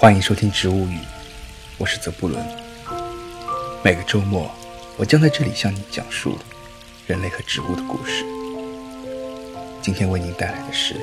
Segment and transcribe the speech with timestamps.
[0.00, 0.96] 欢迎收听《植物语》，
[1.76, 2.40] 我是泽布伦。
[3.82, 4.48] 每个周末，
[4.96, 6.38] 我将在这里向你讲述
[7.08, 8.24] 人类和植物的故事。
[9.82, 10.94] 今天为您带来的是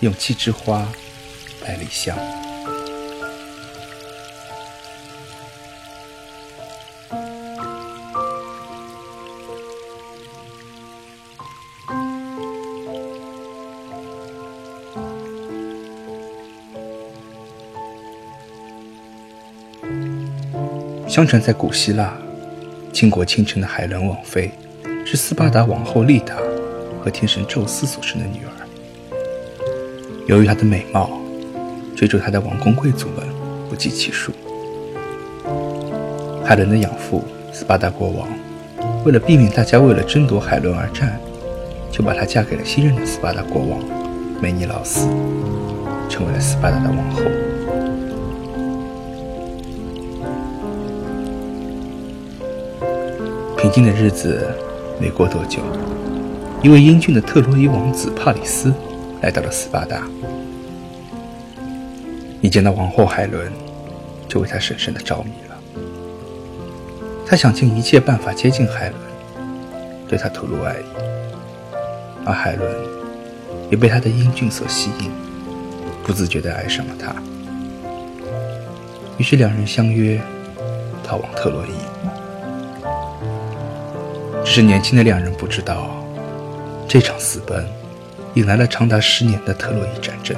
[0.00, 0.88] 勇气之花——
[1.64, 2.18] 百里香。
[21.10, 22.16] 相传，在古希腊，
[22.92, 24.48] 倾国倾城的海伦王妃
[25.04, 26.36] 是斯巴达王后丽达
[27.02, 29.18] 和天神宙斯所生的女儿。
[30.28, 31.10] 由于她的美貌，
[31.96, 33.26] 追逐她的王公贵族们
[33.68, 34.30] 不计其数。
[36.44, 38.28] 海伦的养父斯巴达国王
[39.04, 41.18] 为了避免大家为了争夺海伦而战，
[41.90, 43.80] 就把她嫁给了新任的斯巴达国王
[44.40, 45.08] 梅尼劳斯，
[46.08, 47.22] 成为了斯巴达的王后。
[53.70, 54.52] 平静的日子
[54.98, 55.60] 没过多久，
[56.60, 58.74] 一位英俊的特洛伊王子帕里斯
[59.22, 60.02] 来到了斯巴达。
[62.40, 63.52] 一见到王后海伦，
[64.26, 65.56] 就为她深深的着迷了。
[67.24, 69.00] 他想尽一切办法接近海伦，
[70.08, 70.84] 对她吐露爱意，
[72.24, 72.68] 而海伦
[73.70, 75.12] 也被他的英俊所吸引，
[76.02, 77.14] 不自觉地爱上了他。
[79.16, 80.20] 于是两人相约
[81.04, 81.70] 逃往特洛伊。
[84.44, 85.90] 只是年轻的两人不知道，
[86.88, 87.64] 这场私奔
[88.34, 90.36] 引来了长达十年的特洛伊战争。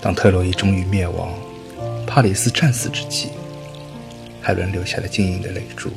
[0.00, 1.28] 当特洛伊终于灭亡，
[2.06, 3.28] 帕里斯战死之际，
[4.40, 5.90] 海伦留下了晶莹的泪珠。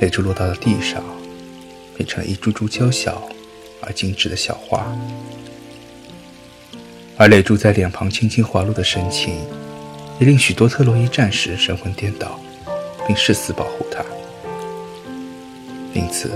[0.00, 1.00] 泪珠落到了地上，
[1.96, 3.22] 变成了一株株娇小
[3.80, 4.84] 而精致的小花。
[7.16, 9.36] 而泪珠在脸庞轻轻滑落的神情，
[10.18, 12.40] 也令许多特洛伊战士神魂颠倒，
[13.06, 14.02] 并誓死保护她。
[15.92, 16.30] 因此，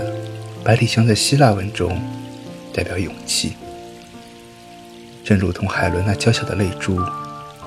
[0.63, 1.99] 百里香在希腊文中
[2.73, 3.53] 代表勇气，
[5.23, 7.01] 正如同海伦那娇小的泪珠，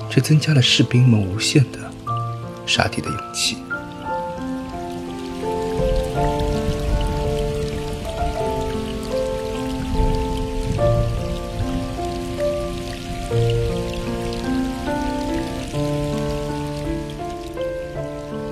[0.09, 1.79] 却增加了士兵们无限的
[2.65, 3.57] 杀敌的勇气。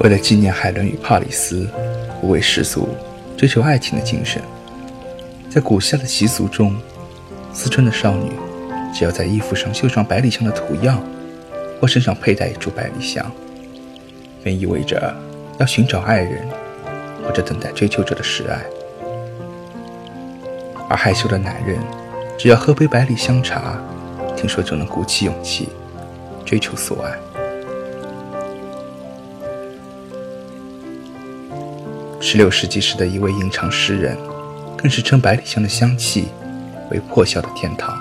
[0.00, 1.68] 为了纪念海伦与帕里斯
[2.20, 2.88] 不畏世俗、
[3.36, 4.40] 追求爱情的精神，
[5.50, 6.76] 在古希腊的习俗中，
[7.52, 8.30] 思春的少女
[8.94, 11.02] 只要在衣服上绣上百里香的图样，
[11.80, 13.28] 或身上佩戴一株百里香，
[14.42, 15.12] 便意味着
[15.58, 16.46] 要寻找爱人，
[17.24, 18.64] 或者等待追求者的示爱。
[20.88, 21.76] 而害羞的男人，
[22.38, 23.76] 只要喝杯百里香茶，
[24.36, 25.68] 听说就能鼓起勇气
[26.44, 27.12] 追求所爱。
[32.30, 34.14] 十六世纪时的一位吟唱诗人，
[34.76, 36.28] 更是称百里香的香气
[36.90, 37.98] 为“破晓的天堂”，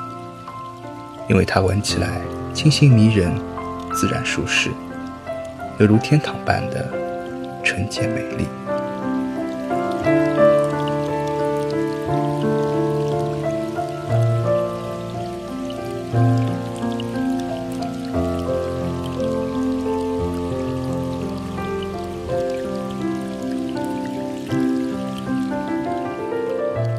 [1.29, 2.19] 因为它闻起来
[2.53, 3.33] 清新迷人、
[3.93, 4.69] 自然舒适，
[5.79, 6.91] 犹如天堂般的
[7.63, 8.45] 纯洁美丽。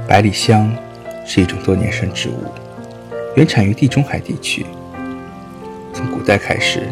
[0.08, 0.74] 百里香
[1.26, 2.44] 是一种多年生植物，
[3.36, 4.64] 原产于地中海地区。
[5.92, 6.88] 从古代开始，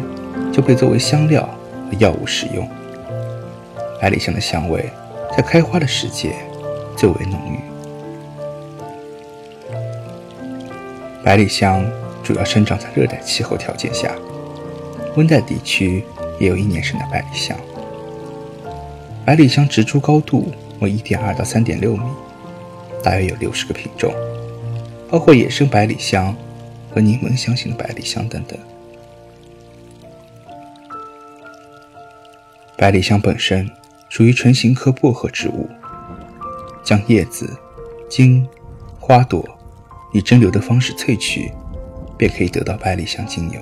[0.53, 1.41] 就被作为香料
[1.89, 2.69] 和药物使用。
[3.99, 4.87] 百里香的香味
[5.35, 6.35] 在开花的时节
[6.95, 7.59] 最为浓郁。
[11.23, 11.83] 百里香
[12.23, 14.11] 主要生长在热带气候条件下，
[15.15, 16.03] 温带地区
[16.39, 17.57] 也有一年生的百里香。
[19.25, 22.03] 百里香植株高度为一点二到三点六米。
[23.03, 24.13] 大约有六十个品种，
[25.09, 26.35] 包括野生百里香
[26.93, 28.57] 和柠檬香型的百里香等等。
[32.77, 33.69] 百里香本身
[34.09, 35.67] 属于唇形科薄荷植物，
[36.83, 37.57] 将叶子、
[38.09, 38.47] 茎、
[38.99, 39.43] 花朵
[40.13, 41.51] 以蒸馏的方式萃取，
[42.17, 43.59] 便可以得到百里香精油。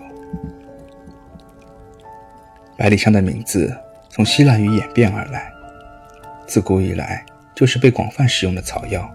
[2.78, 3.74] 百里香的名字
[4.10, 5.50] 从希腊语演变而来，
[6.46, 9.10] 自古以来就是被广泛使用的草药。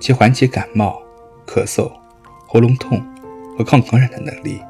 [0.00, 1.02] 其缓解感冒、
[1.46, 1.90] 咳嗽、
[2.46, 3.04] 喉咙痛
[3.56, 4.60] 和抗感染的能力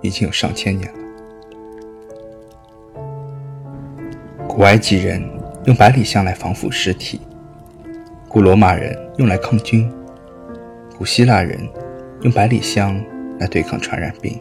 [0.00, 0.98] 已经有上千年了。
[4.48, 5.22] 古埃及人
[5.66, 7.20] 用百里香来防腐尸体，
[8.28, 9.90] 古罗马人用来抗菌，
[10.96, 11.68] 古希腊人
[12.22, 13.00] 用百里香
[13.38, 14.40] 来对抗传染病，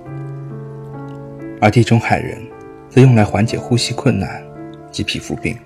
[1.61, 2.41] 而地中海人
[2.89, 4.43] 则用来缓解呼吸困难
[4.91, 5.57] 及皮肤病。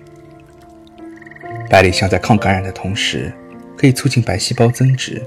[1.70, 3.32] 百里香在抗感染的同时，
[3.82, 5.20] 可以促进白细胞增殖，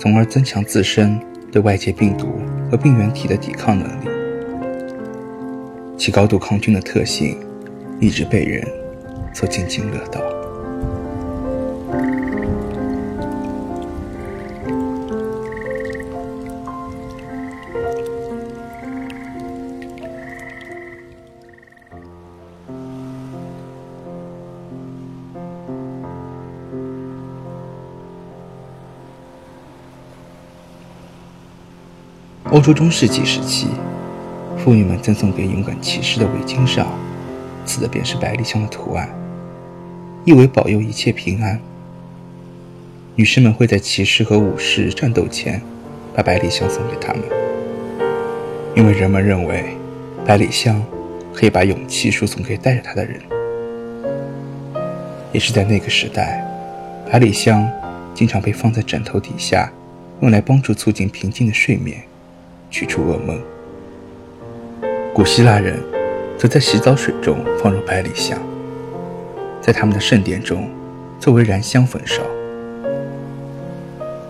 [0.00, 1.20] 从而增强自身
[1.52, 4.08] 对外界病毒和病原体的抵抗能力。
[5.98, 7.38] 其高度抗菌的特性，
[8.00, 8.66] 一直被人
[9.34, 10.22] 所津津乐道。
[32.54, 33.66] 欧洲中世纪时期，
[34.56, 36.86] 妇女们赠送给勇敢骑士的围巾上，
[37.66, 39.08] 刺的便是百里香的图案，
[40.24, 41.60] 意为保佑一切平安。
[43.16, 45.60] 女士们会在骑士和武士战斗前，
[46.14, 47.24] 把百里香送给他们，
[48.76, 49.74] 因为人们认为，
[50.24, 50.80] 百里香
[51.34, 53.20] 可以把勇气输送给带着它的人。
[55.32, 56.46] 也是在那个时代，
[57.10, 57.68] 百里香
[58.14, 59.72] 经常被放在枕头底下，
[60.20, 62.00] 用来帮助促进平静的睡眠。
[62.74, 63.40] 驱除噩梦。
[65.14, 65.78] 古希腊人
[66.36, 68.36] 则在洗澡水中放入百里香，
[69.60, 70.68] 在他们的圣殿中
[71.20, 72.20] 作为燃香焚烧。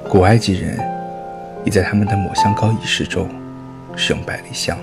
[0.06, 0.78] 古埃及人
[1.64, 3.30] 也在他们的抹香膏仪式中
[3.96, 4.76] 使用百里香。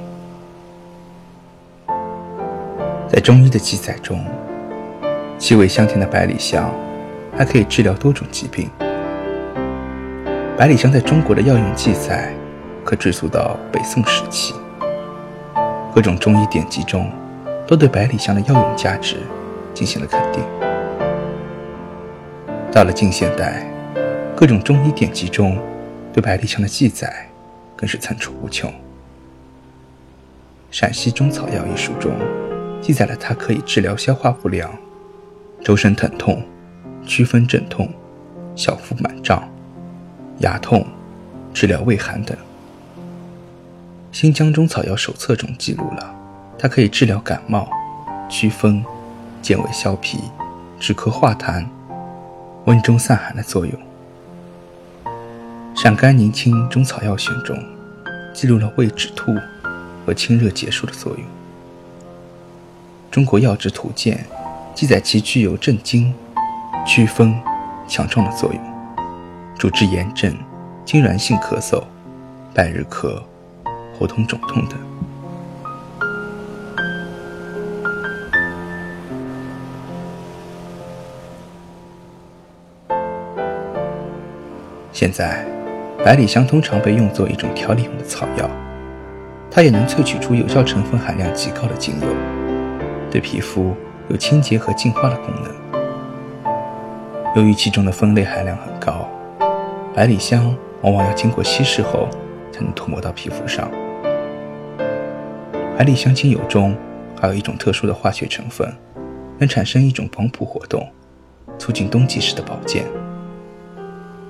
[3.08, 4.25] 在中医的记载中，
[5.38, 6.74] 气味香甜的百里香
[7.38, 8.68] 还可以治疗多种疾病。
[10.58, 12.34] 百里香在中国的药用记载。
[12.91, 14.53] 可追溯到北宋时期，
[15.95, 17.09] 各种中医典籍中
[17.65, 19.15] 都对百里香的药用价值
[19.73, 20.43] 进行了肯定。
[22.69, 23.65] 到了近现代，
[24.35, 25.57] 各种中医典籍中
[26.11, 27.29] 对百里香的记载
[27.77, 28.69] 更是层出不穷。
[30.69, 32.11] 《陕西中草药》一书中
[32.81, 34.69] 记载了它可以治疗消化不良、
[35.63, 36.43] 周身疼痛、
[37.05, 37.89] 祛风镇痛、
[38.53, 39.49] 小腹满胀、
[40.39, 40.85] 牙痛、
[41.53, 42.38] 治疗胃寒等。
[44.12, 46.13] 《新疆中草药手册》中记录了，
[46.60, 47.69] 它可以治疗感冒、
[48.30, 48.84] 祛风、
[49.42, 50.19] 健胃消脾、
[50.81, 51.66] 止咳化痰、
[52.66, 53.74] 温中散寒的作用。
[55.81, 57.58] 《陕甘宁清中草药选》中
[58.34, 59.34] 记录了胃止吐
[60.06, 61.22] 和清热解暑的作用。
[63.10, 64.25] 《中国药制图鉴》
[64.78, 66.13] 记载其具有镇惊、
[66.86, 67.34] 祛风、
[67.88, 68.62] 强壮的作用，
[69.58, 70.36] 主治炎症、
[70.86, 71.81] 痉挛性咳嗽、
[72.54, 73.22] 百日咳。
[74.01, 74.80] 喉痛、肿痛等。
[84.92, 85.45] 现在，
[86.03, 88.50] 百里香通常被用作一种调理用的草药，
[89.51, 92.07] 它也能萃取出有效成分含量极高的精油，
[93.12, 93.75] 对皮肤
[94.09, 95.53] 有清洁和净化的功能。
[97.36, 99.08] 由于其中的酚类含量很高，
[99.93, 102.08] 百里香往往要经过稀释后
[102.51, 103.72] 才能涂抹到皮肤上。
[105.81, 106.77] 百里香精油中
[107.19, 108.71] 还有一种特殊的化学成分，
[109.39, 110.88] 能产生一种帮浦活动，
[111.57, 112.85] 促进冬季时的保健。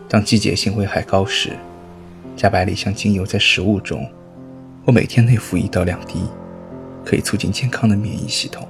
[0.08, 1.58] 当季节性危害高时，
[2.38, 4.10] 加百里香精油在食物中，
[4.86, 6.22] 或每天内服一到两滴，
[7.03, 8.65] 可以促进健康的免疫系统。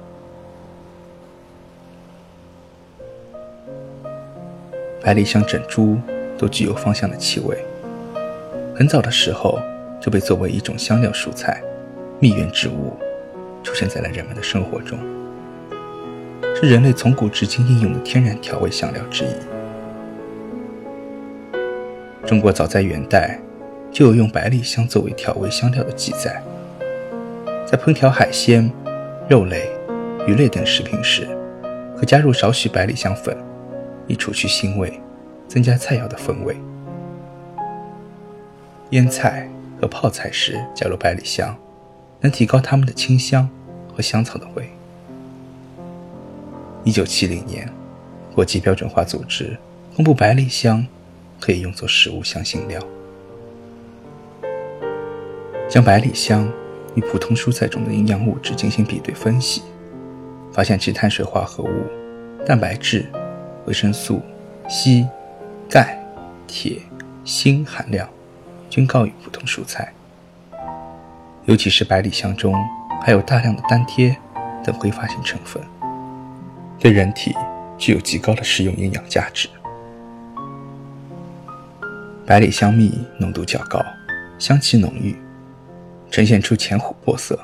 [5.00, 6.00] 百里香整株
[6.36, 7.56] 都具有芳香的气味，
[8.74, 9.60] 很早的时候
[10.00, 11.62] 就被作为一种香料蔬菜。
[12.22, 12.96] 蜜源植物
[13.64, 14.96] 出现在了人们的生活中，
[16.54, 19.34] 是人类从古至今应用的天然调味香料之一。
[22.24, 23.40] 中国早在元代
[23.90, 26.40] 就有用百里香作为调味香料的记载，
[27.66, 28.70] 在烹调海鲜、
[29.28, 29.68] 肉类、
[30.28, 31.26] 鱼类等食品时，
[31.98, 33.36] 可加入少许百里香粉，
[34.06, 35.00] 以除去腥味，
[35.48, 36.56] 增加菜肴的风味。
[38.90, 39.50] 腌菜
[39.80, 41.52] 和泡菜时加入百里香。
[42.22, 43.48] 能提高它们的清香
[43.94, 44.70] 和香草的味。
[46.84, 47.68] 一九七零年，
[48.34, 49.56] 国际标准化组织
[49.94, 50.86] 公布百里香
[51.38, 52.80] 可以用作食物香辛料。
[55.68, 56.48] 将百里香
[56.94, 59.62] 与普通蔬菜中的营养物质进行比对分析，
[60.52, 61.86] 发现其碳水化合物、
[62.46, 63.06] 蛋白质、
[63.66, 64.20] 维生素、
[64.68, 65.08] 硒、
[65.70, 65.98] 钙、
[66.46, 66.78] 铁、
[67.24, 68.08] 锌含量
[68.68, 69.92] 均高于普通蔬菜。
[71.44, 72.54] 尤其是百里香中
[73.00, 74.14] 含有大量的单萜
[74.62, 75.60] 等挥发性成分，
[76.78, 77.34] 对人体
[77.76, 79.48] 具有极高的食用营养价值。
[82.24, 83.84] 百里香蜜浓度较高，
[84.38, 85.16] 香气浓郁，
[86.12, 87.36] 呈现出浅琥珀色。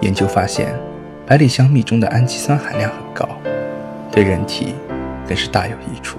[0.00, 0.72] 研究发现，
[1.26, 3.28] 百里香蜜中的氨基酸含量很高，
[4.12, 4.74] 对人体
[5.26, 6.18] 更是大有益处。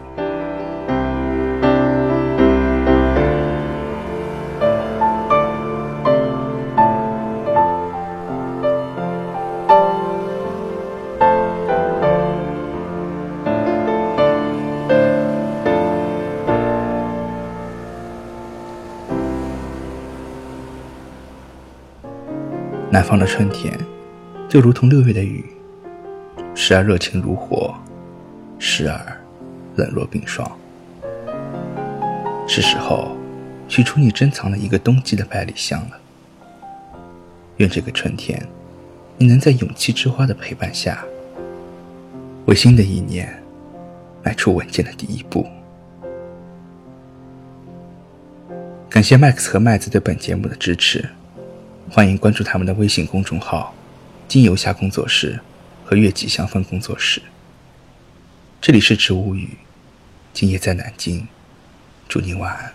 [22.95, 23.77] 南方的春天，
[24.47, 25.43] 就如同六月的雨，
[26.55, 27.75] 时而热情如火，
[28.57, 29.21] 时而
[29.75, 30.49] 冷若冰霜。
[32.47, 33.11] 是时候
[33.67, 35.99] 取出你珍藏了一个冬季的百里香了。
[37.57, 38.41] 愿这个春天，
[39.17, 41.03] 你能在勇气之花的陪伴下，
[42.45, 43.43] 为新的一年
[44.23, 45.45] 迈出稳健的第一步。
[48.89, 51.09] 感谢 Max 和麦子对本节目的支持。
[51.87, 53.73] 欢迎关注他们的微信公众号
[54.27, 55.39] “金游侠工作室”
[55.85, 57.21] 和“月季香氛工作室”。
[58.59, 59.51] 这里是植物语，
[60.33, 61.27] 今夜在南京，
[62.09, 62.73] 祝你晚安。